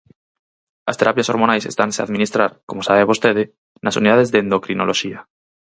[0.91, 3.43] As terapias hormonais estanse a administrar, como sabe vostede,
[3.83, 5.19] nas unidades de endocrinoloxía.